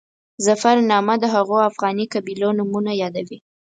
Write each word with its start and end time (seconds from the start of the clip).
ظفرنامه 0.45 1.15
د 1.19 1.23
هغو 1.35 1.57
افغاني 1.69 2.05
قبیلو 2.13 2.49
نومونه 2.57 2.91
یادوي. 3.01 3.37